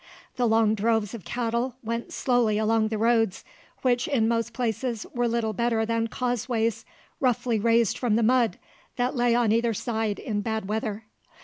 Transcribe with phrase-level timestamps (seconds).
[0.35, 3.45] The long droves of cattle went slowly along the roads,
[3.83, 6.85] which in most places were little better than causeways
[7.19, 8.57] roughly raised from the mud
[8.95, 11.05] that lay on either side in bad weather.